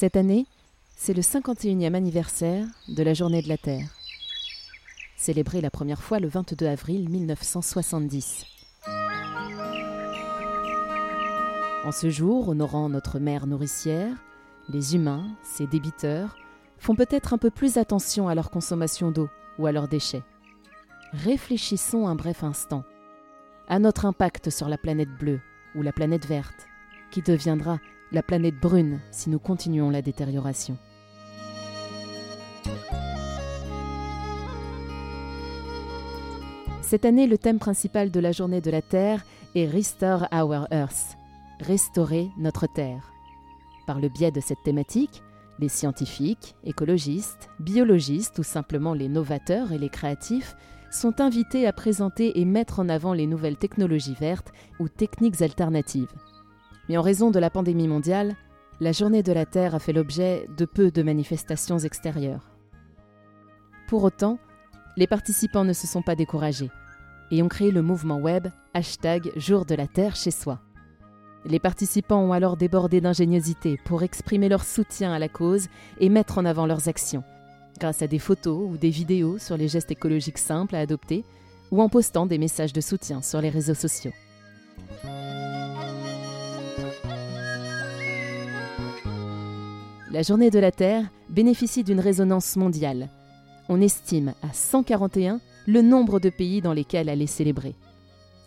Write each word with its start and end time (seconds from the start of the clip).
Cette 0.00 0.16
année, 0.16 0.46
c'est 0.96 1.12
le 1.12 1.20
51e 1.20 1.92
anniversaire 1.92 2.66
de 2.88 3.02
la 3.02 3.12
Journée 3.12 3.42
de 3.42 3.50
la 3.50 3.58
Terre, 3.58 3.86
célébrée 5.14 5.60
la 5.60 5.70
première 5.70 6.00
fois 6.00 6.18
le 6.20 6.26
22 6.26 6.64
avril 6.64 7.10
1970. 7.10 8.46
En 11.84 11.92
ce 11.92 12.08
jour, 12.08 12.48
honorant 12.48 12.88
notre 12.88 13.18
mère 13.18 13.46
nourricière, 13.46 14.16
les 14.70 14.94
humains, 14.96 15.26
ses 15.42 15.66
débiteurs, 15.66 16.34
font 16.78 16.94
peut-être 16.94 17.34
un 17.34 17.38
peu 17.38 17.50
plus 17.50 17.76
attention 17.76 18.26
à 18.26 18.34
leur 18.34 18.50
consommation 18.50 19.10
d'eau 19.10 19.28
ou 19.58 19.66
à 19.66 19.72
leurs 19.72 19.88
déchets. 19.88 20.22
Réfléchissons 21.12 22.08
un 22.08 22.14
bref 22.14 22.42
instant 22.42 22.84
à 23.68 23.78
notre 23.78 24.06
impact 24.06 24.48
sur 24.48 24.70
la 24.70 24.78
planète 24.78 25.14
bleue 25.18 25.42
ou 25.74 25.82
la 25.82 25.92
planète 25.92 26.24
verte, 26.24 26.68
qui 27.10 27.20
deviendra 27.20 27.78
la 28.12 28.22
planète 28.22 28.58
brune 28.60 29.00
si 29.10 29.30
nous 29.30 29.38
continuons 29.38 29.90
la 29.90 30.02
détérioration. 30.02 30.76
Cette 36.82 37.04
année, 37.04 37.28
le 37.28 37.38
thème 37.38 37.60
principal 37.60 38.10
de 38.10 38.18
la 38.18 38.32
journée 38.32 38.60
de 38.60 38.70
la 38.70 38.82
Terre 38.82 39.24
est 39.54 39.66
Restore 39.66 40.26
Our 40.32 40.66
Earth, 40.72 41.16
restaurer 41.60 42.28
notre 42.36 42.66
Terre. 42.66 43.12
Par 43.86 44.00
le 44.00 44.08
biais 44.08 44.32
de 44.32 44.40
cette 44.40 44.62
thématique, 44.64 45.22
les 45.60 45.68
scientifiques, 45.68 46.56
écologistes, 46.64 47.48
biologistes 47.60 48.38
ou 48.40 48.42
simplement 48.42 48.94
les 48.94 49.08
novateurs 49.08 49.72
et 49.72 49.78
les 49.78 49.88
créatifs 49.88 50.56
sont 50.90 51.20
invités 51.20 51.66
à 51.66 51.72
présenter 51.72 52.40
et 52.40 52.44
mettre 52.44 52.80
en 52.80 52.88
avant 52.88 53.12
les 53.12 53.28
nouvelles 53.28 53.58
technologies 53.58 54.16
vertes 54.18 54.52
ou 54.80 54.88
techniques 54.88 55.42
alternatives. 55.42 56.12
Mais 56.90 56.96
en 56.96 57.02
raison 57.02 57.30
de 57.30 57.38
la 57.38 57.50
pandémie 57.50 57.86
mondiale, 57.86 58.34
la 58.80 58.90
Journée 58.90 59.22
de 59.22 59.30
la 59.30 59.46
Terre 59.46 59.76
a 59.76 59.78
fait 59.78 59.92
l'objet 59.92 60.48
de 60.58 60.64
peu 60.64 60.90
de 60.90 61.04
manifestations 61.04 61.78
extérieures. 61.78 62.50
Pour 63.86 64.02
autant, 64.02 64.40
les 64.96 65.06
participants 65.06 65.62
ne 65.62 65.72
se 65.72 65.86
sont 65.86 66.02
pas 66.02 66.16
découragés 66.16 66.68
et 67.30 67.44
ont 67.44 67.48
créé 67.48 67.70
le 67.70 67.80
mouvement 67.80 68.18
web 68.18 68.48
hashtag 68.74 69.30
Jour 69.36 69.66
de 69.66 69.76
la 69.76 69.86
Terre 69.86 70.16
chez 70.16 70.32
soi. 70.32 70.58
Les 71.44 71.60
participants 71.60 72.24
ont 72.24 72.32
alors 72.32 72.56
débordé 72.56 73.00
d'ingéniosité 73.00 73.78
pour 73.84 74.02
exprimer 74.02 74.48
leur 74.48 74.64
soutien 74.64 75.12
à 75.12 75.20
la 75.20 75.28
cause 75.28 75.68
et 76.00 76.08
mettre 76.08 76.38
en 76.38 76.44
avant 76.44 76.66
leurs 76.66 76.88
actions, 76.88 77.22
grâce 77.78 78.02
à 78.02 78.08
des 78.08 78.18
photos 78.18 78.68
ou 78.68 78.76
des 78.76 78.90
vidéos 78.90 79.38
sur 79.38 79.56
les 79.56 79.68
gestes 79.68 79.92
écologiques 79.92 80.38
simples 80.38 80.74
à 80.74 80.80
adopter 80.80 81.24
ou 81.70 81.82
en 81.82 81.88
postant 81.88 82.26
des 82.26 82.38
messages 82.38 82.72
de 82.72 82.80
soutien 82.80 83.22
sur 83.22 83.40
les 83.40 83.50
réseaux 83.50 83.74
sociaux. 83.74 84.10
La 90.12 90.22
journée 90.22 90.50
de 90.50 90.58
la 90.58 90.72
Terre 90.72 91.04
bénéficie 91.28 91.84
d'une 91.84 92.00
résonance 92.00 92.56
mondiale. 92.56 93.08
On 93.68 93.80
estime 93.80 94.34
à 94.42 94.52
141 94.52 95.40
le 95.68 95.82
nombre 95.82 96.18
de 96.18 96.30
pays 96.30 96.60
dans 96.60 96.72
lesquels 96.72 97.08
elle 97.08 97.22
est 97.22 97.28
célébrée. 97.28 97.76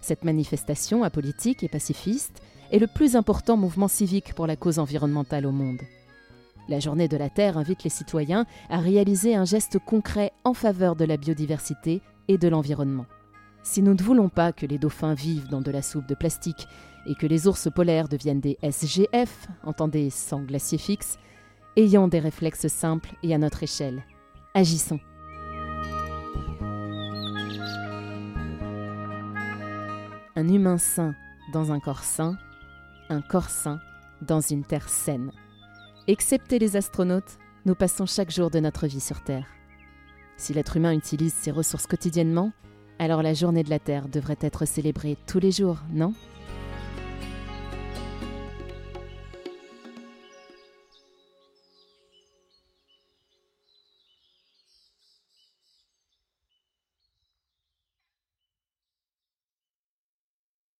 Cette 0.00 0.22
manifestation 0.22 1.02
apolitique 1.02 1.64
et 1.64 1.68
pacifiste 1.68 2.40
est 2.70 2.78
le 2.78 2.86
plus 2.86 3.16
important 3.16 3.56
mouvement 3.56 3.88
civique 3.88 4.34
pour 4.34 4.46
la 4.46 4.54
cause 4.54 4.78
environnementale 4.78 5.46
au 5.46 5.50
monde. 5.50 5.80
La 6.68 6.78
journée 6.78 7.08
de 7.08 7.16
la 7.16 7.28
Terre 7.28 7.58
invite 7.58 7.82
les 7.82 7.90
citoyens 7.90 8.46
à 8.70 8.78
réaliser 8.78 9.34
un 9.34 9.44
geste 9.44 9.80
concret 9.80 10.30
en 10.44 10.54
faveur 10.54 10.94
de 10.94 11.04
la 11.04 11.16
biodiversité 11.16 12.02
et 12.28 12.38
de 12.38 12.46
l'environnement. 12.46 13.06
Si 13.64 13.82
nous 13.82 13.94
ne 13.94 14.02
voulons 14.02 14.28
pas 14.28 14.52
que 14.52 14.64
les 14.64 14.78
dauphins 14.78 15.14
vivent 15.14 15.48
dans 15.48 15.60
de 15.60 15.72
la 15.72 15.82
soupe 15.82 16.06
de 16.06 16.14
plastique 16.14 16.68
et 17.08 17.16
que 17.16 17.26
les 17.26 17.48
ours 17.48 17.68
polaires 17.74 18.08
deviennent 18.08 18.40
des 18.40 18.58
SGF, 18.62 19.48
entendez 19.64 20.10
sans 20.10 20.42
glacier 20.42 20.78
fixe, 20.78 21.18
ayons 21.78 22.08
des 22.08 22.18
réflexes 22.18 22.66
simples 22.66 23.14
et 23.22 23.32
à 23.32 23.38
notre 23.38 23.62
échelle. 23.62 24.02
Agissons. 24.52 24.98
Un 30.34 30.48
humain 30.48 30.78
sain 30.78 31.14
dans 31.52 31.70
un 31.70 31.78
corps 31.78 32.02
sain, 32.02 32.36
un 33.08 33.22
corps 33.22 33.48
sain 33.48 33.78
dans 34.22 34.40
une 34.40 34.64
terre 34.64 34.88
saine. 34.88 35.30
Excepté 36.08 36.58
les 36.58 36.74
astronautes, 36.74 37.38
nous 37.64 37.76
passons 37.76 38.06
chaque 38.06 38.32
jour 38.32 38.50
de 38.50 38.58
notre 38.58 38.88
vie 38.88 39.00
sur 39.00 39.22
Terre. 39.22 39.46
Si 40.36 40.52
l'être 40.54 40.76
humain 40.76 40.94
utilise 40.94 41.34
ses 41.34 41.52
ressources 41.52 41.86
quotidiennement, 41.86 42.52
alors 42.98 43.22
la 43.22 43.34
journée 43.34 43.62
de 43.62 43.70
la 43.70 43.78
Terre 43.78 44.08
devrait 44.08 44.38
être 44.40 44.64
célébrée 44.64 45.16
tous 45.26 45.38
les 45.38 45.52
jours, 45.52 45.78
non? 45.92 46.12